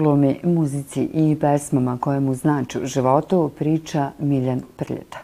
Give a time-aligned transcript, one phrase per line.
[0.00, 5.18] Glumi, muzici i pesmama koje mu znači u životu priča Miljan Prljeta.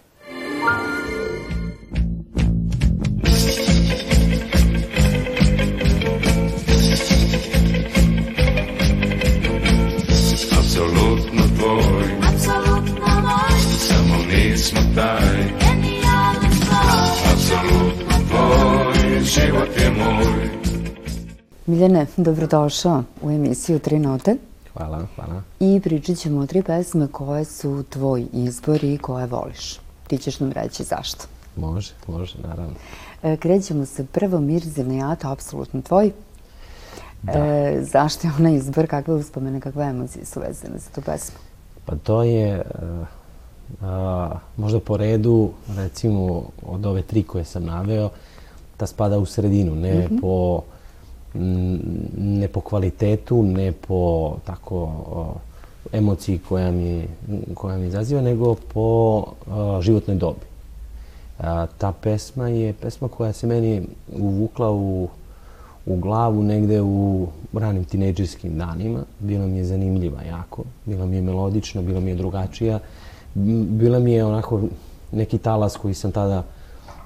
[10.59, 15.37] Apsolutno tvoj, Apsolutno moj, samo nismo taj.
[15.61, 20.51] genijalni tvoj, Apsolutno tvoj, život je moj.
[21.67, 24.37] Miljane, dobrodošao u emisiju Tri note
[24.77, 25.43] Hvala, hvala.
[25.61, 29.79] i pričat ćemo o tri pesme koje su tvoj izbor i koje voliš.
[30.07, 31.25] Ti ćeš nam reći zašto.
[31.57, 32.75] Može, može, naravno.
[33.23, 36.13] E, krećemo se prvo Mirze Nejata, apsolutno tvoj.
[37.29, 41.37] E, zašto je ona izbor, kakve uspomene, kakve emocije su vezane za tu pesmu?
[41.87, 42.65] Pa to je e,
[43.83, 48.11] a, možda po redu, recimo, od ove tri koje sam naveo,
[48.77, 50.76] ta spada u sredinu, ne po m,
[52.19, 54.93] ne po kvalitetu, ne po tako
[55.93, 57.05] emociji koja mi,
[57.55, 59.25] koja mi izaziva, nego po
[59.81, 60.47] životnoj dobi.
[61.39, 63.83] A, ta pesma je pesma koja se meni
[64.19, 65.09] uvukla u,
[65.87, 69.01] u glavu negde u ranim tinejdžerskim danima.
[69.21, 72.79] Bila mi je zanimljiva jako, bila mi je melodična, bila mi je drugačija.
[73.69, 74.61] Bila mi je onako
[75.13, 76.43] neki talas koji sam tada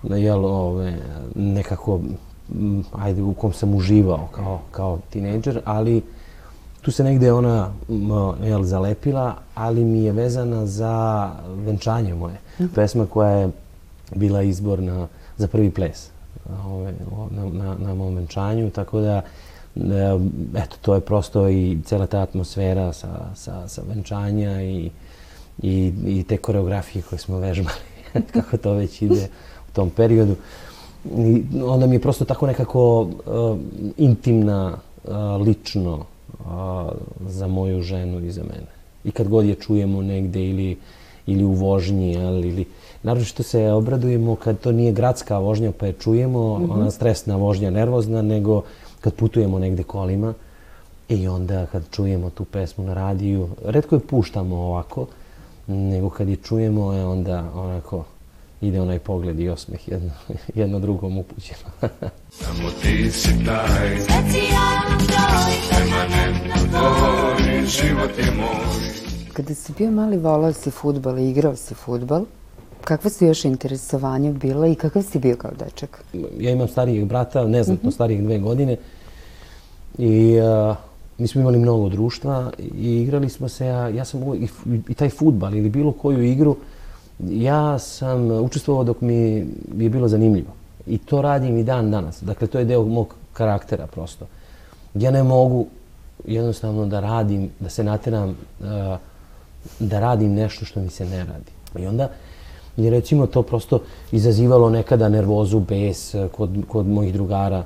[0.03, 0.99] jel, ove,
[1.35, 2.01] nekako
[2.55, 6.03] m, ajde, u kom sam uživao kao, kao tinejdžer, ali
[6.83, 8.11] tu se negde ona m,
[8.47, 12.41] jel, zalepila, ali mi je vezana za venčanje moje.
[12.75, 13.51] Pesma koja je
[14.15, 16.11] bila izbor na, za prvi ples
[16.67, 16.95] ove,
[17.31, 19.23] na, na, na mom venčanju, tako da
[20.55, 24.91] eto, to je prosto i cela ta atmosfera sa, sa, sa venčanja i,
[25.63, 27.77] i, i te koreografije koje smo vežbali,
[28.33, 29.29] kako to već ide
[29.71, 30.37] u tom periodu.
[31.05, 33.59] I onda mi je prosto tako nekako uh,
[33.97, 35.13] intimna, uh,
[35.47, 36.47] lično uh,
[37.27, 38.71] za moju ženu i za mene.
[39.05, 40.77] I kad god je čujemo negde ili,
[41.27, 42.65] ili u vožnji, jel, ili
[43.03, 48.23] naročito se obradujemo kad to nije gradska vožnja pa je čujemo, ona stresna vožnja, nervozna,
[48.23, 48.63] nego
[49.01, 50.35] kad putujemo negde kolima
[51.09, 55.07] i onda kad čujemo tu pesmu na radiju, redko je puštamo ovako,
[55.67, 58.05] nego kad je čujemo, e, onda onako
[58.61, 60.11] ide onaj pogled i osmeh jedno,
[60.55, 61.71] jedno drugom upućeno.
[62.41, 68.91] Samo ti si taj, specijalan broj, permanentno tvoj, život je moj.
[69.33, 72.25] Kada si bio mali, volao si futbal i igrao si futbal.
[72.85, 76.05] Kakva su još interesovanja bila i kakav si bio kao dečak?
[76.39, 78.77] ja imam starijeg brata, neznatno starijeg dve godine
[79.99, 80.77] i uh,
[81.19, 84.95] mi smo imali mnogo društva i igrali smo se, ja, ja sam uvijek, i, i
[84.95, 86.57] taj futbal ili bilo koju igru,
[87.29, 89.15] ja sam učestvovao dok mi
[89.79, 90.53] je bilo zanimljivo.
[90.87, 92.23] I to radim i dan danas.
[92.23, 94.27] Dakle, to je deo mog karaktera prosto.
[94.95, 95.67] Ja ne mogu
[96.27, 98.67] jednostavno da radim, da se nateram uh,
[99.79, 101.53] da radim nešto što mi se ne radi.
[101.79, 102.09] I onda
[102.77, 103.83] je recimo to prosto
[104.13, 107.65] izazivalo nekada nervozu, bes eh, kod, kod mojih drugara.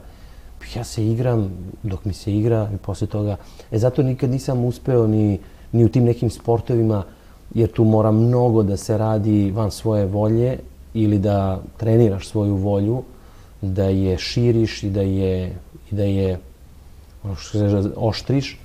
[0.75, 1.50] Ja se igram
[1.82, 3.37] dok mi se igra i posle toga.
[3.70, 5.38] E zato nikad nisam uspeo ni,
[5.72, 7.04] ni u tim nekim sportovima
[7.54, 10.59] jer tu mora mnogo da se radi van svoje volje
[10.94, 13.03] ili da treniraš svoju volju,
[13.60, 15.56] da je širiš i da je,
[15.91, 16.38] i da je
[17.25, 18.59] ono što se kaže, oštriš,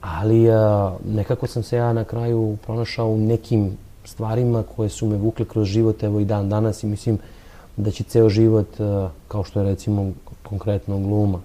[0.00, 3.70] ali a, nekako sam se ja na kraju pronašao u nekim
[4.04, 7.18] stvarima koje su me vukle kroz život, evo i dan danas i mislim
[7.76, 11.40] da će ceo život, a, kao što je recimo konkretno gluma,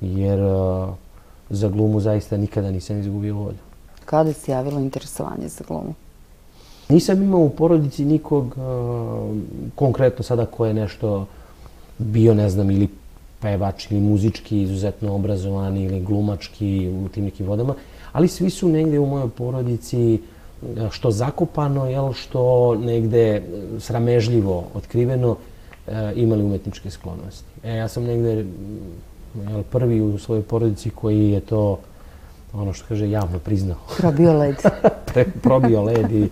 [0.00, 0.94] jer a,
[1.50, 3.58] za glumu zaista nikada nisam izgubio volju.
[4.04, 5.94] Kada si javilo interesovanje za glumu?
[6.90, 9.32] Nisam imao u porodici nikog a,
[9.74, 11.26] konkretno sada ko je nešto
[11.98, 12.88] bio, ne znam, ili
[13.40, 17.74] pevač ili muzički izuzetno obrazovan ili glumački u tim nekim vodama,
[18.12, 20.20] ali svi su negde u mojoj porodici
[20.78, 23.42] a, što zakopano, jel, što negde e,
[23.78, 25.36] sramežljivo otkriveno
[25.86, 27.44] e, imali umetničke sklonosti.
[27.64, 31.78] E, ja sam negde jel, prvi u svojoj porodici koji je to
[32.52, 34.56] ono što kaže javno priznao Probio led.
[35.12, 36.28] pre, probio led i,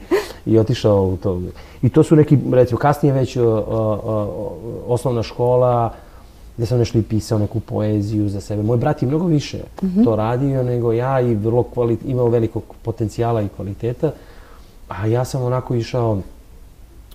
[0.48, 1.42] i otišao u to.
[1.82, 4.56] I to su neki, recimo, kasnije već o, o, o,
[4.86, 5.92] osnovna škola,
[6.56, 8.62] gde sam nešto i pisao, neku poeziju za sebe.
[8.62, 9.58] Moj brat je mnogo više
[10.04, 14.12] to radio nego ja i vrlo kvali, imao velikog potencijala i kvaliteta.
[14.88, 16.18] A ja sam onako išao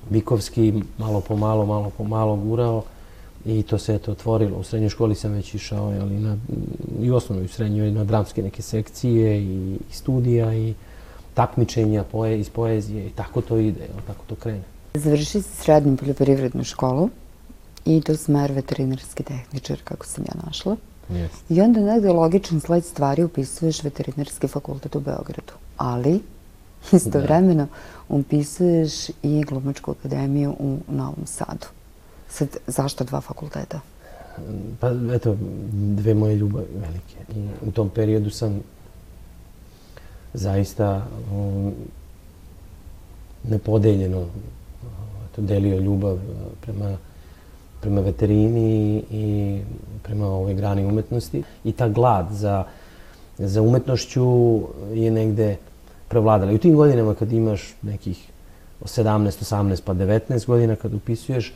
[0.09, 2.83] Bikovski, malo po malo, malo po malo gurao
[3.45, 4.57] i to se eto otvorilo.
[4.57, 6.37] U srednjoj školi sam već išao jeli, na,
[7.01, 10.73] i u osnovnoj i u srednjoj na dramske neke sekcije i, i studija i
[11.33, 14.63] takmičenja poe, iz poezije i tako to ide, tako to krene.
[14.93, 17.09] Završio si srednju poljoprivrednu školu
[17.85, 20.75] i to smer veterinarski tehničar, kako sam ja našla.
[21.09, 21.53] Jeste.
[21.53, 25.53] I onda negde logičan sled stvari upisuješ veterinarski fakultet u Beogradu.
[25.77, 26.21] Ali,
[26.91, 27.67] istovremeno,
[28.09, 31.67] upisuješ i glumačku akademiju u Novom Sadu.
[32.29, 33.79] Sad, zašto dva fakulteta?
[34.79, 35.37] Pa eto,
[35.71, 37.33] dve moje ljubavi velike.
[37.35, 38.61] I u tom periodu sam
[40.33, 41.73] zaista um,
[43.43, 44.25] nepodeljeno
[45.37, 46.19] delio ljubav uh,
[46.61, 46.97] prema,
[47.81, 49.59] prema veterini i
[50.03, 51.43] prema ovoj grani umetnosti.
[51.63, 52.63] I ta glad za,
[53.37, 54.59] za umetnošću
[54.93, 55.57] je negde
[56.07, 56.51] prevladala.
[56.51, 58.29] I u tim godinama kad imaš nekih
[58.81, 61.53] 17, 18 pa 19 godina kad upisuješ,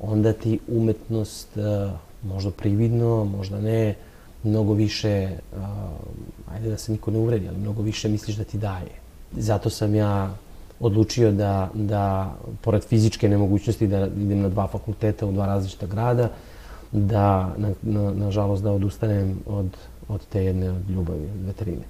[0.00, 1.90] onda ti umetnost uh,
[2.22, 3.94] možda prividno, možda ne,
[4.44, 8.58] mnogo više, uh, ajde da se niko ne uvredi, ali mnogo više misliš da ti
[8.58, 8.90] daje.
[9.36, 10.34] Zato sam ja
[10.80, 16.28] odlučio da, da pored fizičke nemogućnosti da idem na dva fakulteta u dva različita grada,
[16.92, 19.76] da, na, na, nažalost, da odustanem od,
[20.08, 21.82] od te jedne od ljubavi, od veterine.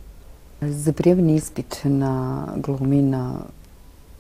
[0.61, 3.35] Za prijavni ispit na glumi na,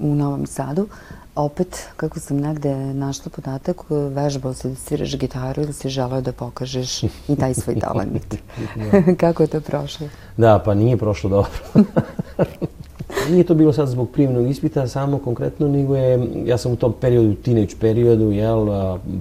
[0.00, 0.86] u Novom Sadu,
[1.34, 6.32] opet, kako sam negde našla podatak, vežbao se da sviraš gitaru ili si želeo da
[6.32, 8.34] pokažeš i taj svoj talent.
[9.20, 10.08] kako je to prošlo?
[10.36, 11.50] Da, pa nije prošlo dobro.
[13.30, 16.94] nije to bilo sad zbog prijemnog ispita samo konkretno, nego je, ja sam u tom
[17.00, 18.66] periodu, teenage periodu, jel,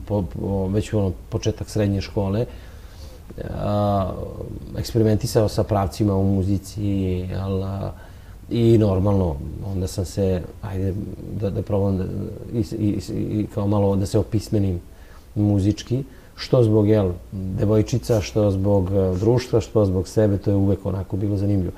[0.07, 2.45] po, po, već ono početak srednje škole,
[3.53, 4.11] a,
[4.77, 6.83] eksperimentisao sa pravcima u muzici,
[7.31, 7.91] jel, a,
[8.51, 9.35] i normalno,
[9.71, 10.93] onda sam se, ajde,
[11.39, 12.05] da, da probam da,
[12.53, 14.79] i, i, i kao malo da se opismenim
[15.35, 16.03] muzički,
[16.35, 21.37] što zbog, jel, devojčica, što zbog društva, što zbog sebe, to je uvek onako bilo
[21.37, 21.73] zanimljivo.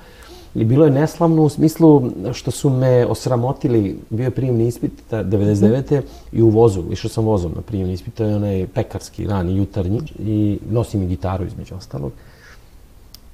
[0.56, 6.02] I bilo je neslavno u smislu što su me osramotili, bio je prijemni ispit 99.
[6.32, 10.02] i u vozu, išao sam vozom na prijemni ispit, to je onaj pekarski, rani, jutarnji
[10.20, 12.12] i nosim i gitaru između ostalog.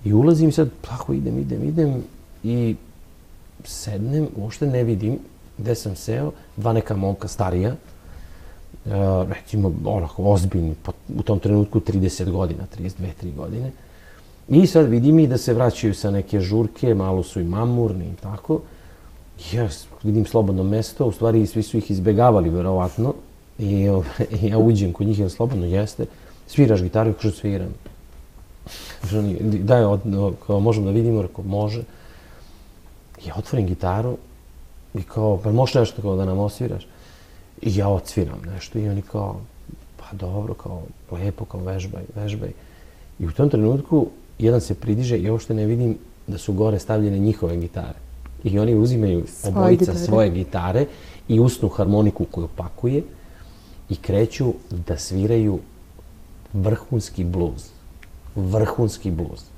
[0.06, 2.04] I ulazim sad, tako idem, idem, idem
[2.44, 2.76] i
[3.64, 5.20] sednem, uopšte ne vidim
[5.58, 7.76] gde sam seo, dva neka momka starija,
[8.86, 8.92] uh,
[9.30, 10.76] recimo onako ozbiljni,
[11.18, 12.92] u tom trenutku 30 godina, 32,
[13.24, 13.72] 3 godine,
[14.50, 18.16] I sad vidim i da se vraćaju sa neke žurke, malo su i mamurni i
[18.22, 18.62] tako.
[19.54, 19.70] Ja
[20.04, 23.14] vidim slobodno mesto, u stvari svi su ih izbegavali verovatno.
[23.60, 23.90] I,
[24.42, 26.06] i ja uđem kod njih, jer slobodno jeste.
[26.48, 27.74] Sviraš gitaru, kažu sviram.
[29.42, 30.02] Daj, od,
[30.48, 31.84] kao možemo da vidimo, rekao, može.
[33.26, 34.18] Ja otvorim gitaru
[34.94, 36.88] i kao, pa možeš nešto kao da nam osviraš?
[37.62, 39.40] I ja odsviram nešto i oni kao,
[39.98, 42.52] pa dobro, kao, lepo, kao vežbaj, vežbaj.
[43.20, 44.08] I u tom trenutku
[44.40, 45.98] jedan se pridiže i uopšte ne vidim
[46.28, 48.00] da su gore stavljene njihove gitare.
[48.44, 50.06] I oni uzimaju obojica gitare.
[50.06, 50.86] svoje gitare
[51.28, 53.04] i usnu harmoniku koju pakuje
[53.90, 54.54] i kreću
[54.88, 55.60] da sviraju
[56.54, 57.70] vrhunski bluz.
[58.36, 59.57] Vrhunski bluz.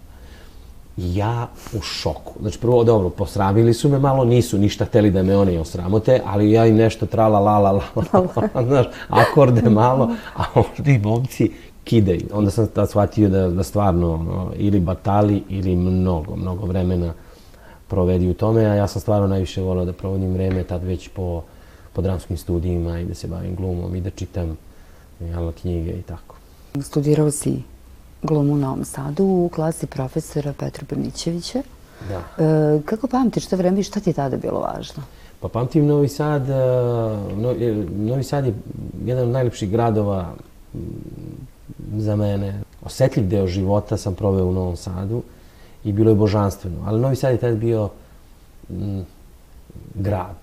[1.01, 1.48] Ja
[1.78, 2.34] u šoku.
[2.42, 6.51] Znači, prvo, dobro, posramili su me malo, nisu ništa hteli da me one osramote, ali
[6.51, 7.81] ja im nešto trala, la, la, la,
[8.56, 11.51] la, znaš, akorde malo, a ovdje momci
[11.84, 12.25] kidaju.
[12.34, 17.14] Onda sam tad shvatio da, da stvarno ono, ili batali ili mnogo, mnogo vremena
[17.88, 21.44] provedi u tome, a ja sam stvarno najviše volio da provodim vreme tad već po,
[21.94, 24.57] po dramskim studijima i da se bavim glumom i da čitam
[25.19, 26.35] jel, knjige i tako.
[26.81, 27.62] Studirao si
[28.23, 31.61] glumu u Novom Sadu u klasi profesora Petra Brnićevića.
[32.09, 32.45] Da.
[32.45, 35.04] E, kako pamtiš to vreme i šta ti je tada bilo važno?
[35.40, 36.54] Pa pamtim Novi Sad, e,
[37.90, 38.54] Novi Sad je
[39.06, 40.33] jedan od najlepših gradova
[41.97, 42.61] za mene.
[42.85, 45.23] Osetljiv deo života sam proveo u Novom Sadu
[45.83, 46.78] i bilo je božanstveno.
[46.85, 47.90] Ali Novi Sad je tada bio
[48.69, 49.06] m,
[49.95, 50.35] grad.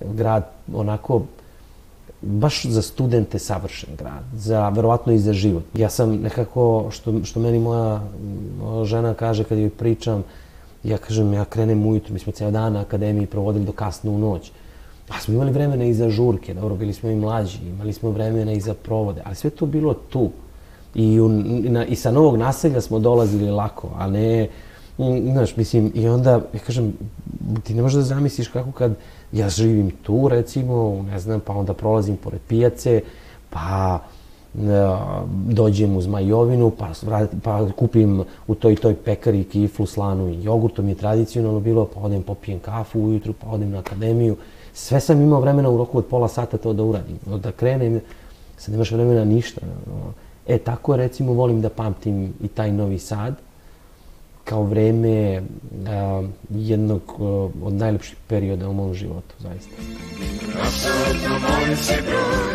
[0.00, 1.22] Grad onako
[2.22, 5.64] baš za studente savršen grad, za verovatno i za život.
[5.74, 8.00] Ja sam nekako, što, što meni moja,
[8.84, 10.24] žena kaže kad joj pričam,
[10.84, 14.18] ja kažem, ja krenem ujutru, mi smo cijel dan na akademiji provodili do kasno u
[14.18, 14.50] noć.
[15.08, 18.52] Pa smo imali vremena i za žurke, dobro, bili smo i mlađi, imali smo vremena
[18.52, 20.30] i za provode, ali sve to bilo tu.
[20.94, 24.48] I, u, na, I sa novog naselja smo dolazili lako, a ne,
[25.32, 26.92] znaš, mislim, i onda, ja kažem,
[27.64, 28.94] ti ne možeš da zamisliš kako kad
[29.32, 33.02] ja živim tu, recimo, ne znam, pa onda prolazim pored pijace,
[33.50, 34.58] pa e,
[35.46, 36.90] dođem u Zmajovinu, pa,
[37.42, 41.88] pa kupim u toj toj pekari kiflu, slanu i jogurt, to mi je tradicionalno bilo,
[41.94, 44.36] pa odem popijem kafu ujutru, pa odem na akademiju.
[44.72, 48.00] Sve sam imao vremena u roku od pola sata to da uradim, da krenem,
[48.56, 49.60] sad nemaš vremena ništa.
[50.46, 53.34] E, tako recimo volim da pamtim i taj Novi Sad
[54.52, 55.42] kao vreme
[55.88, 57.22] a, jednog a,
[57.62, 59.70] od najlepših perioda u mom životu, zaista.
[60.66, 62.54] Apsolutno moj si broj,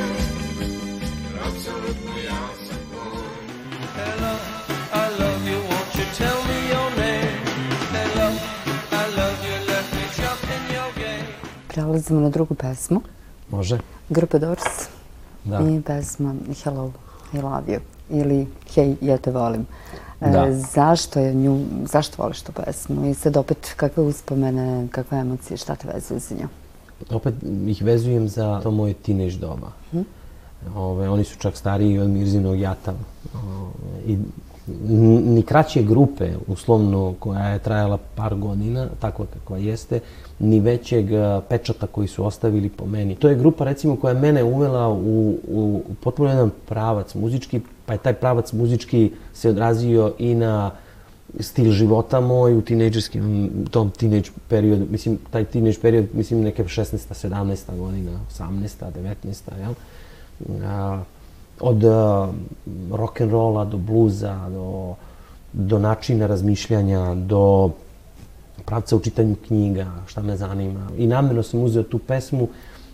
[1.48, 3.24] apsolutno ja sam tvoj.
[3.96, 4.34] Hello,
[4.94, 7.38] I love you, won't you tell me your name?
[7.94, 8.30] Hello,
[8.92, 11.28] I love you, let me jump in your game.
[11.68, 13.02] Prelazimo na drugu pesmu.
[13.50, 13.80] Može.
[14.10, 14.64] Grupa Doors
[15.44, 15.60] da.
[15.60, 16.92] i pesma Hello,
[17.34, 19.66] I love you ili Hej, ja te volim.
[20.22, 20.54] E, Da.
[20.54, 23.06] zašto je nju, zašto voliš tu pesmu?
[23.06, 26.48] I sad opet kakve uspomene, kakve emocije, šta te vezuje za nju?
[27.12, 27.34] Opet
[27.68, 29.72] ih vezujem za to moje tinež doba.
[30.76, 32.94] Ove, oni su čak stariji od Mirzinog jata.
[33.34, 34.18] Ove, I
[35.28, 40.00] ni kraće grupe, uslovno, koja je trajala par godina, takva kakva jeste,
[40.40, 43.16] ni većeg a, pečata koji su ostavili po meni.
[43.16, 47.94] To je grupa, recimo, koja je mene uvela u, u potpuno jedan pravac muzički, pa
[47.94, 50.72] je taj pravac muzički se odrazio i na
[51.40, 56.98] stil života moj u tinejdžerskim, tom tinejdž periodu, mislim, taj tinejdž period, mislim, neke 16.
[57.12, 57.78] 17.
[57.78, 58.92] godina, 18.
[59.24, 59.44] 19.
[59.60, 59.74] jel?
[60.66, 61.04] A,
[61.60, 62.32] od a,
[62.92, 64.96] rock'n'rolla do bluza, do,
[65.54, 67.72] do načina razmišljanja, do
[68.66, 70.90] pravca u čitanju knjiga, šta me zanima.
[70.98, 72.48] I namjerno sam uzeo tu pesmu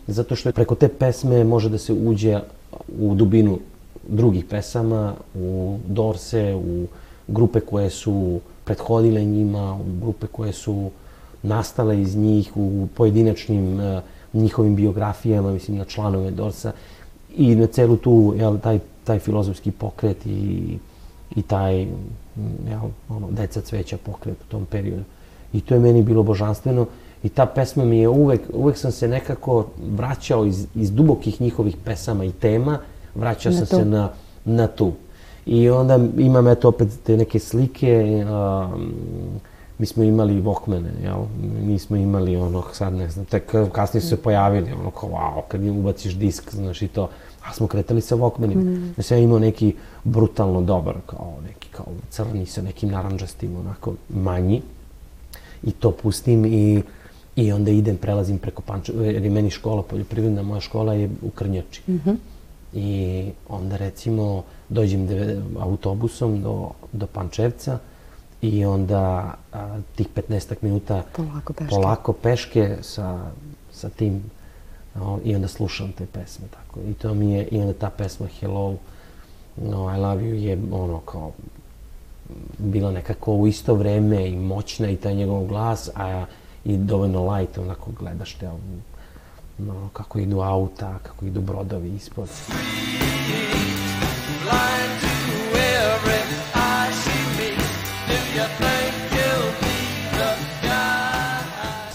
[0.07, 2.39] zato što preko te pesme može da se uđe
[2.99, 3.59] u dubinu
[4.07, 6.87] drugih pesama, u Dorse, u
[7.27, 10.89] grupe koje su prethodile njima, u grupe koje su
[11.43, 14.01] nastale iz njih, u pojedinačnim eh,
[14.33, 16.71] njihovim biografijama, mislim na članove Dorsa
[17.35, 20.77] i na celu tu, jel, taj, taj filozofski pokret i,
[21.35, 21.79] i taj,
[22.69, 25.03] jel, ono, deca cveća pokret u tom periodu.
[25.53, 26.85] I to je meni bilo božanstveno
[27.23, 31.77] i ta pesma mi je uvek, uvek sam se nekako vraćao iz, iz dubokih njihovih
[31.85, 32.79] pesama i tema,
[33.15, 33.75] vraćao Na sam tu.
[33.75, 34.09] se na,
[34.45, 34.91] na tu.
[35.45, 38.91] I onda imam eto opet te neke slike, um,
[39.77, 41.17] mi smo imali Walkmane, jel?
[41.65, 45.41] Mi smo imali ono, sad ne znam, tek kasnije su se pojavili, ono kao wow,
[45.47, 47.09] kad im ubaciš disk, znaš i to.
[47.45, 48.63] A smo kretali sa Walkmanima.
[48.63, 48.93] Mm.
[48.97, 54.61] Ja sam imao neki brutalno dobar, kao neki kao crni sa nekim naranđastim, onako manji.
[55.63, 56.83] I to pustim i,
[57.35, 61.29] i onda idem, prelazim preko Pančeva, jer je meni škola poljoprivredna, moja škola je u
[61.29, 61.81] Krnjači.
[61.87, 62.15] Mm -hmm.
[62.73, 65.07] I onda recimo dođem
[65.59, 67.79] autobusom do, do Pančevca
[68.41, 71.69] i onda a, tih 15 minuta Polako peške.
[71.75, 73.31] polako peške sa,
[73.71, 74.23] sa tim
[74.95, 78.27] no, i onda slušam te pesme tako i to mi je i onda ta pesma
[78.39, 78.75] Hello
[79.57, 81.31] no, I love you je ono kao
[82.57, 86.25] bila nekako u isto vreme i moćna i taj njegov glas a
[86.65, 88.49] i dovoljno light onako gledaš te
[89.57, 92.29] no, kako idu auta, kako idu brodovi ispod.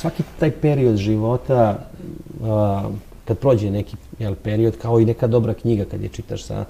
[0.01, 1.79] Svaki taj period života,
[3.25, 6.65] kad prođe neki jel, period, kao i neka dobra knjiga kad je čitaš sa,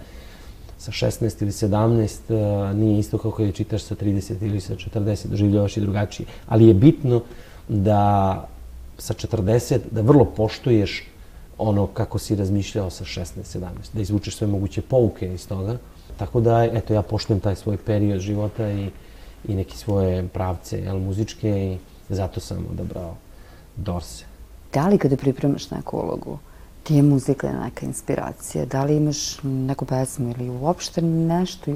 [0.79, 4.75] sa 16 ili 17, a, nije isto kao kad je čitaš sa 30 ili sa
[4.75, 6.27] 40, doživljavaš i drugačije.
[6.47, 7.23] Ali je bitno
[7.69, 8.49] da
[8.99, 11.05] sa 40, da vrlo poštuješ
[11.59, 15.79] ono kako si razmišljao sa 16, 17, da izvučeš sve moguće pouke iz toga.
[16.17, 18.91] Tako da, eto, ja poštujem taj svoj period života i,
[19.49, 21.79] i neke svoje pravce, jel, muzičke i
[22.15, 23.15] zato sam odabrao
[23.77, 24.25] Dorse.
[24.73, 26.39] Da li kada pripremaš neku ulogu,
[26.83, 28.65] ti je muzika neka inspiracija?
[28.65, 31.73] Da li imaš neku pesmu ili uopšte nešto,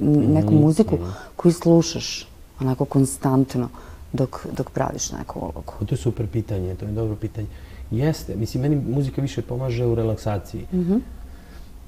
[0.00, 0.98] neku muziku
[1.36, 2.28] koju slušaš
[2.60, 3.68] onako konstantno
[4.12, 5.72] dok, dok praviš neku ulogu?
[5.86, 7.46] To je super pitanje, to je dobro pitanje.
[7.90, 10.66] Jeste, mislim, meni muzika više pomaže u relaksaciji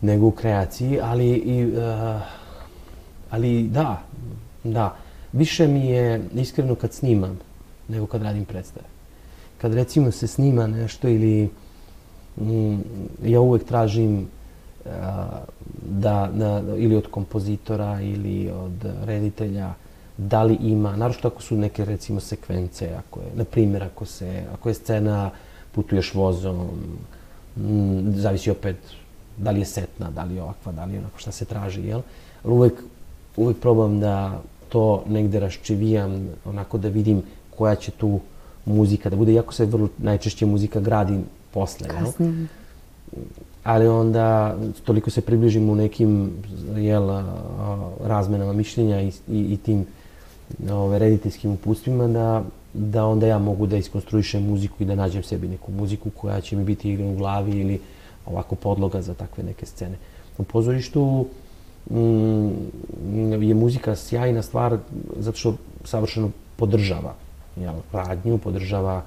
[0.02, 2.20] nego u kreaciji, ali i, uh,
[3.30, 4.02] ali da,
[4.64, 4.96] da.
[5.32, 7.38] Više mi je iskreno kad snimam
[7.88, 8.86] nego kad radim predstave.
[9.58, 11.50] Kad recimo se snima nešto ili
[12.40, 12.78] mm,
[13.24, 14.90] ja uvek tražim uh,
[15.82, 19.74] da, da, ili od kompozitora ili od reditelja
[20.16, 24.44] da li ima, naročito ako su neke recimo sekvence, ako je, na primjer, ako, se,
[24.54, 25.30] ako je scena
[25.72, 26.68] putuješ vozom,
[27.56, 28.76] mm, zavisi opet
[29.36, 31.82] da li je setna, da li je ovakva, da li je onako šta se traži,
[31.86, 32.00] jel?
[32.44, 32.82] Ali uvek,
[33.36, 38.20] uvek probam da to negde raščivijam, onako da vidim koja će tu
[38.64, 42.04] muzika da bude, iako se vrlo najčešće muzika gradi posle, jel?
[42.04, 42.46] Kasnije.
[43.64, 46.30] ali onda toliko se približimo u nekim
[46.76, 47.08] jel,
[48.04, 49.86] razmenama mišljenja i, i, i tim
[50.70, 52.44] ove, rediteljskim uputstvima da,
[52.74, 56.56] da onda ja mogu da iskonstruišem muziku i da nađem sebi neku muziku koja će
[56.56, 57.80] mi biti igra u glavi ili
[58.26, 59.96] ovako podloga za takve neke scene.
[60.38, 61.26] U pozorištu
[61.90, 64.78] mm, je muzika sjajna stvar
[65.18, 65.54] zato što
[65.84, 67.14] savršeno podržava
[67.56, 69.02] jel, radnju, podržava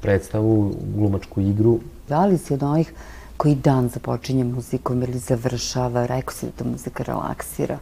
[0.00, 2.92] predstavu, glumačku igru, Da li si od onih
[3.36, 7.78] koji dan započinje muzikom ili završava, rekao si da ta muzika relaksira?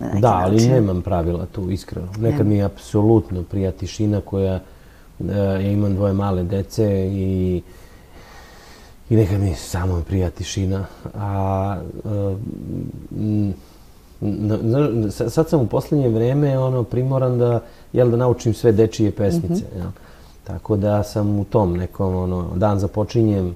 [0.00, 0.70] Na neki Da, ali način.
[0.70, 2.08] nemam pravila tu, iskreno.
[2.18, 4.60] Nekad mi je apsolutno prija tišina koja,
[5.22, 7.62] E, ja imam dvoje male dece i
[9.10, 10.84] i neka mi samo prija tišina.
[11.14, 11.76] A,
[13.12, 13.54] m,
[14.22, 17.60] n- n- sa- sad sam u poslednje vreme ono primoran da
[17.92, 19.78] jel da naučim sve dečije pesmice, Mhm.
[19.78, 19.88] jel?
[20.44, 23.54] Tako da sam u tom nekom ono dan započinjem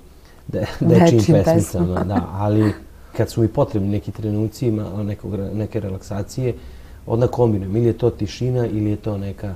[0.48, 2.72] de, dečijim pesmicama, da, ali
[3.16, 6.54] kad su mi potrebni neki trenuci ima nekog, neke relaksacije,
[7.06, 7.76] onda kombinujem.
[7.76, 9.54] Ili je to tišina ili je to neka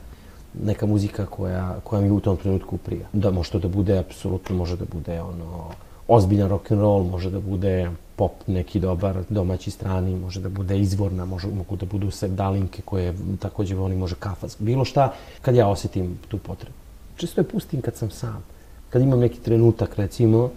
[0.54, 3.06] neka muzika koja, koja mi u tom trenutku prija.
[3.12, 5.64] Da, može to da bude, apsolutno može da bude ono,
[6.08, 10.78] ozbiljan rock and roll, može da bude pop neki dobar, domaći strani, može da bude
[10.78, 15.12] izvorna, može, mogu da budu sevdalinke koje takođe volim, može kafas, bilo šta,
[15.42, 16.76] kad ja osetim tu potrebu.
[17.16, 18.44] Često je pustim kad sam sam.
[18.90, 20.50] Kad imam neki trenutak, recimo,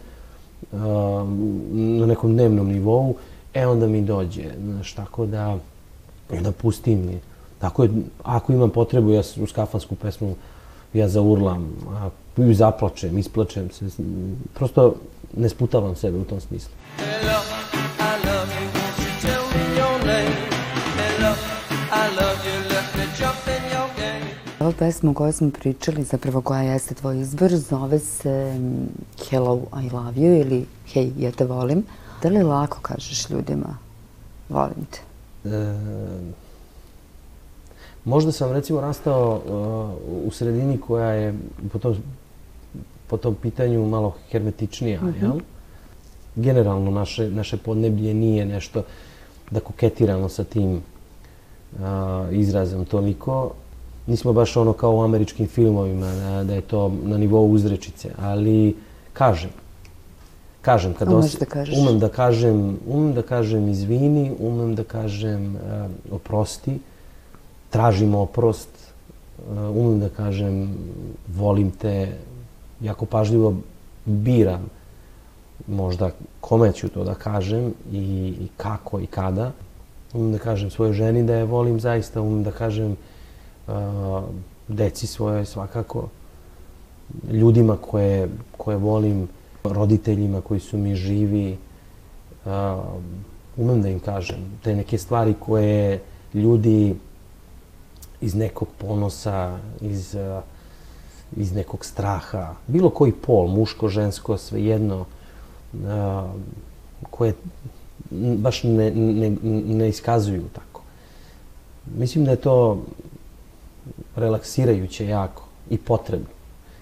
[0.72, 3.16] na nekom dnevnom nivou,
[3.54, 5.58] e onda mi dođe, znaš, tako da,
[6.34, 7.20] i onda pustim je.
[7.60, 7.90] Tako je,
[8.24, 10.36] ako imam potrebu, ja s- uz kafansku pesmu,
[10.94, 13.86] ja zaurlam, a, i zaplačem, isplačem se,
[14.54, 14.96] prosto
[15.38, 16.72] ne sputavam sebe u tom smislu.
[16.98, 17.40] Hello,
[24.62, 28.88] Ova pesma o kojoj smo pričali, zapravo koja jeste tvoj izbor, zove se mm,
[29.30, 31.84] Hello, I love you ili Hej, ja te volim.
[32.24, 33.78] Da li lako kažeš ljudima
[34.50, 35.00] volim te?
[35.50, 35.80] E,
[38.06, 41.34] možda sam recimo rastao uh, u sredini koja je
[41.72, 41.96] po tom,
[43.08, 45.40] po tom pitanju malo hermetičnija, jel?
[46.36, 48.84] Generalno naše, naše podneblje nije nešto
[49.52, 51.80] da koketiramo sa tim uh,
[52.32, 53.52] izrazom toliko.
[54.12, 58.76] Nismo baš ono kao u američkim filmovima, da, da je to na nivou uzrečice, ali
[59.14, 59.50] kažem.
[60.62, 61.78] Kažem, kad Umeš da kažeš.
[61.78, 65.62] umem da kažem, umem da kažem izvini, umem da kažem uh,
[66.12, 66.80] oprosti,
[67.70, 68.70] tražim oprost,
[69.38, 70.76] uh, umem da kažem
[71.28, 72.12] volim te,
[72.82, 73.56] jako pažljivo
[74.06, 74.68] biram
[75.68, 79.52] možda kome ću to da kažem i, i kako i kada.
[80.14, 82.98] Umem da kažem svojoj ženi da je volim zaista, umem da kažem uh,
[84.68, 86.08] deci svoje svakako,
[87.32, 89.28] ljudima koje, koje volim,
[89.64, 91.58] roditeljima koji su mi živi,
[93.58, 96.02] umem da im kažem te neke stvari koje
[96.34, 96.96] ljudi
[98.22, 100.18] iz nekog ponosa, iz,
[101.36, 105.06] iz nekog straha, bilo koji pol, muško, žensko, svejedno,
[107.10, 107.34] koje
[108.38, 109.30] baš ne, ne,
[109.66, 110.82] ne iskazuju tako.
[111.98, 112.84] Mislim da je to
[114.16, 116.28] relaksirajuće jako i potrebno.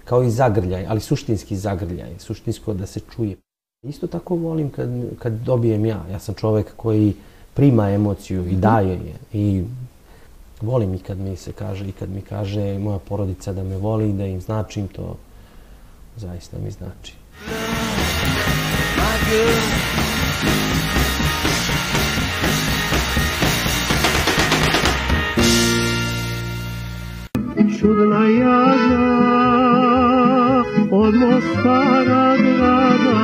[0.06, 3.36] Kao i zagrljaj, ali suštinski zagrljaj, suštinsko da se čuje.
[3.84, 6.06] Isto tako volim kad, kad dobijem ja.
[6.12, 7.14] Ja sam čovek koji
[7.54, 9.16] prima emociju i daje je.
[9.34, 9.64] I
[10.62, 14.14] volim i kad mi se kaže, i kad mi kaže moja porodica da me voli,
[14.14, 15.16] da im značim to,
[16.18, 17.14] zaista mi znači.
[18.98, 21.09] My girl,
[27.68, 29.10] čudna jada
[30.92, 33.20] od Mostara grada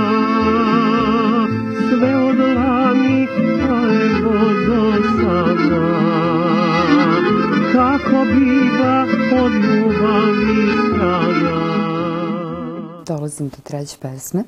[1.89, 3.27] sve od lani
[3.67, 3.77] pa
[4.17, 4.33] evo
[4.67, 5.85] do sada
[7.73, 9.05] kako biva
[9.43, 11.65] od ljubavi strada
[13.07, 14.43] Dolazim do treće pesme.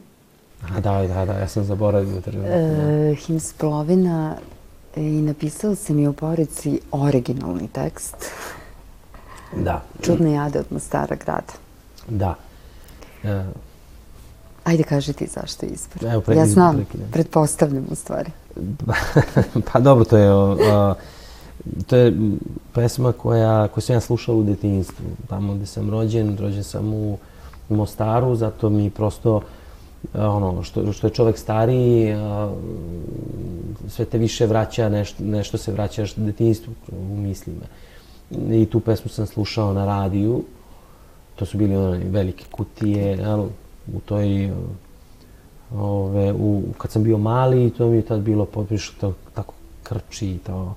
[0.75, 2.51] A da, da, da, ja sam zaboravio trenutak.
[2.53, 4.35] E, Him Splovina
[4.95, 8.15] i napisao sam i u porici originalni tekst.
[9.55, 11.53] Da, Čudne jade od Mostara grada.
[12.07, 12.35] da.
[13.23, 13.43] E,
[14.63, 16.11] Ajde, kaži ti zašto je izbor.
[16.13, 17.07] Evo, ja znam, prekidam.
[17.11, 18.31] pretpostavljam u stvari.
[19.73, 20.95] pa dobro, to je, o,
[21.87, 22.13] to je
[22.73, 25.05] pesma koja, koju sam ja slušao u detinjstvu.
[25.29, 27.17] Tamo gde sam rođen, rođen sam u
[27.69, 29.41] Mostaru, zato mi prosto
[30.13, 32.53] a, ono, što, što je čovek stariji, a,
[33.89, 37.65] sve te više vraća, nešto, nešto se vraća detinjstvu u mislima.
[38.31, 40.43] I tu pesmu sam slušao na radiju,
[41.35, 43.45] to su bili one velike kutije, jel,
[43.93, 44.51] u toj
[45.75, 50.27] ove, u, kad sam bio mali, to mi je tad bilo poprično to, tako krči
[50.27, 50.75] i to.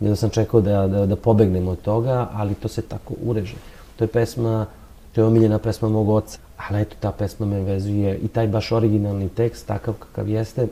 [0.00, 3.56] Onda sam čekao da, da, da pobegnem od toga, ali to se tako ureže.
[3.96, 4.66] To je pesma,
[5.14, 8.72] to je omiljena pesma mog oca, ali eto, ta pesma me vezuje i taj baš
[8.72, 10.68] originalni tekst, takav kakav jeste,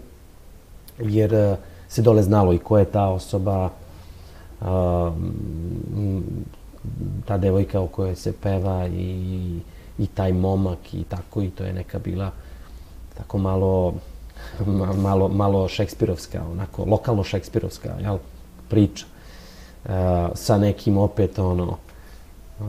[0.98, 1.56] jer eh,
[1.88, 3.70] se dole znalo i ko je ta osoba,
[7.26, 9.60] ta devojka o kojoj se peva i,
[9.98, 12.30] i taj momak i tako i to je neka bila
[13.16, 13.94] tako malo
[14.66, 18.18] ma- malo, malo šekspirovska, onako lokalno šekspirovska jel,
[18.68, 19.06] priča.
[19.84, 21.76] E, sa nekim opet ono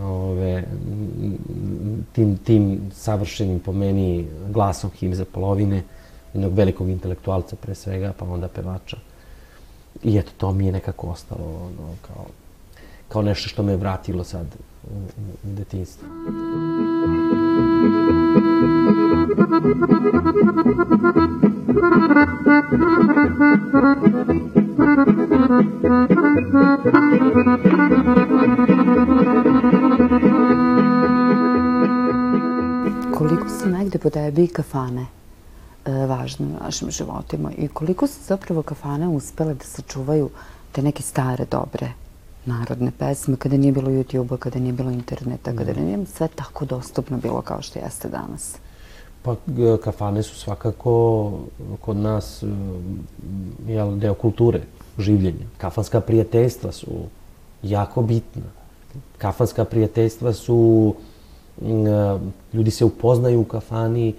[0.04, 0.64] ove,
[2.14, 5.84] tim, tim savršenim po meni glasom Himza Polovine,
[6.34, 8.98] jednog velikog intelektualca pre svega, pa onda pevača.
[10.04, 12.26] I eto, to mi je nekako ostalo ono, kao,
[13.08, 14.48] kao nešto što me je vratilo sad
[14.84, 16.08] u, u, detinjstvo.
[33.18, 35.19] Koliko su negde po tebi kafane
[35.92, 40.30] važne u našim životima i koliko su zapravo kafane uspele da sačuvaju
[40.72, 41.92] te neke stare, dobre
[42.46, 47.18] narodne pesme kada nije bilo YouTube-a, kada nije bilo interneta, kada nije sve tako dostupno
[47.18, 48.56] bilo kao što jeste danas.
[49.22, 49.36] Pa
[49.84, 51.32] kafane su svakako
[51.82, 54.62] kod nas mm, jel, deo kulture,
[54.98, 55.46] življenja.
[55.58, 57.04] Kafanska prijateljstva su
[57.64, 58.48] jako bitna.
[59.18, 60.96] Kafanska prijateljstva su,
[61.62, 61.66] e,
[62.54, 64.14] ljudi se upoznaju u kafani,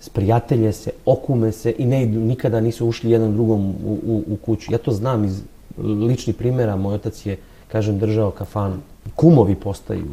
[0.00, 4.72] sprijatelje se, okume se i ne nikada nisu ušli jedan drugom u, u, u kuću.
[4.72, 5.42] Ja to znam iz
[5.78, 6.76] ličnih primjera.
[6.76, 8.80] Moj otac je, kažem, držao kafan.
[9.14, 10.06] Kumovi postaju.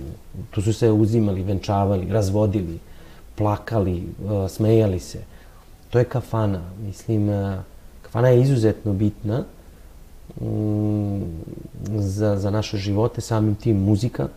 [0.51, 2.79] Tu su se uzimali, venčavali, razvodili
[3.35, 5.19] plakali, uh, smejali se.
[5.89, 6.61] To je kafana.
[6.85, 7.53] Mislim, uh,
[8.01, 9.43] kafana je izuzetno bitna
[10.41, 11.21] mm,
[11.95, 14.27] za, za naše živote, samim tim muzika.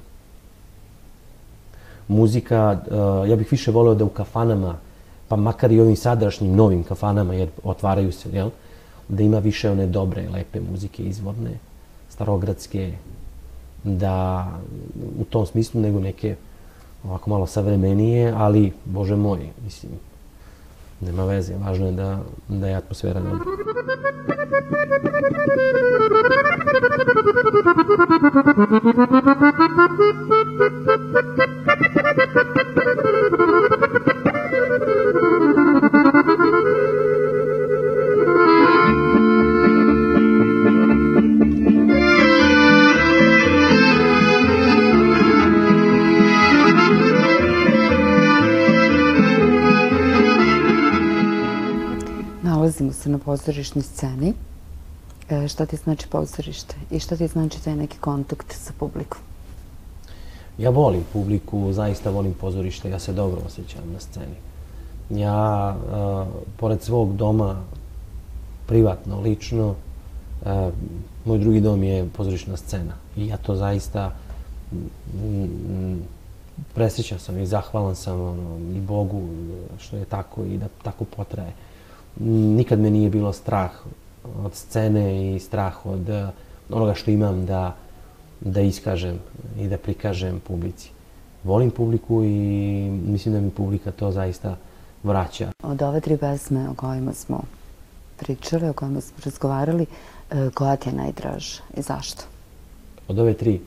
[2.09, 4.79] Muzika, uh, ja bih više voleo da u kafanama,
[5.29, 8.51] pa makar i ovim sadašnjim novim kafanama, jer otvaraju se, jel?
[9.09, 11.59] Da ima više one dobre, lepe muzike, izvorne,
[12.09, 12.93] starogradske,
[13.85, 14.47] da
[15.21, 16.37] u tom smislu nego neke
[17.05, 19.93] ovako malo savremenije, ali, bože moj, mislim,
[21.01, 23.45] nema veze, važno je da, da je atmosfera dobra.
[32.15, 32.46] Nalazimo se
[53.27, 54.35] pozorišnoj sceni.
[55.29, 59.21] E, šta ti znači pozorište i šta ti znači taj neki kontakt sa publikom?
[60.59, 64.37] Ja volim publiku, zaista volim pozorište, ja se dobro osjećam na sceni.
[65.11, 67.63] Ja, uh, pored svog doma,
[68.67, 70.73] privatno, lično, uh,
[71.25, 72.95] moj drugi dom je pozorišna scena.
[73.17, 74.13] I ja to zaista
[76.75, 78.17] presrećan sam i zahvalan sam
[78.77, 79.23] i Bogu
[79.79, 81.53] što je tako i da tako potraje.
[82.21, 83.71] Mm, Nikad me nije bilo strah
[84.45, 86.29] od scene i strah od uh,
[86.71, 87.77] onoga što imam da,
[88.41, 89.19] da iskažem
[89.59, 90.91] i da prikažem publici.
[91.45, 94.57] Volim publiku i mislim da mi publika to zaista
[95.03, 95.51] vraća.
[95.63, 97.43] Od ove tri pesme o kojima smo
[98.17, 99.87] pričali, o kojima smo razgovarali,
[100.31, 102.23] e, koja ti je najdraža i zašto?
[103.09, 103.61] Od ove tri,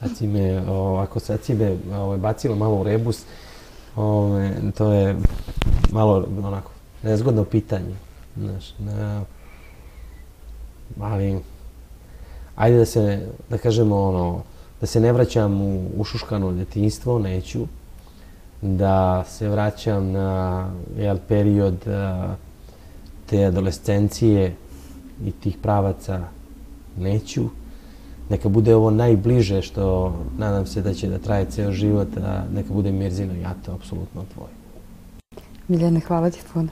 [0.00, 3.22] sad si me, ovako, sad si me ovaj, bacilo malo u rebus.
[3.96, 5.16] Ove, to je
[5.92, 6.70] malo, onako,
[7.02, 7.94] nezgodno pitanje.
[8.36, 9.20] Znaš, ne,
[11.00, 11.38] ali,
[12.56, 14.42] ajde da se, da kažemo, ono,
[14.80, 17.66] da se ne vraćam u ušuškano djetinjstvo, neću.
[18.62, 22.34] Da se vraćam na jel, period a,
[23.26, 24.56] te adolescencije
[25.24, 26.20] i tih pravaca,
[26.96, 27.44] neću.
[28.30, 32.72] Neka bude ovo najbliže što nadam se da će da traje ceo život, a neka
[32.72, 34.48] bude Mirzino Jato, apsolutno tvoj.
[35.68, 36.68] Miljane, hvala ti puno.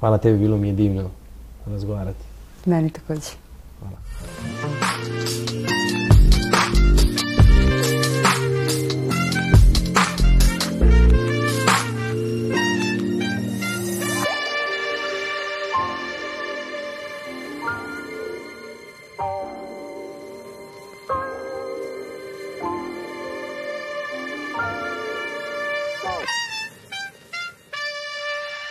[0.00, 1.10] Hvala tebi, bilo mi je divno
[1.66, 2.24] razgovarati.
[2.66, 3.30] Meni takođe.
[3.80, 3.96] Hvala.